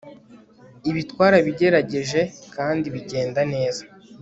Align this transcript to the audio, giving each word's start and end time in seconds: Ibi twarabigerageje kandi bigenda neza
Ibi 0.89 1.01
twarabigerageje 1.11 2.19
kandi 2.55 2.85
bigenda 2.93 3.41
neza 3.53 3.83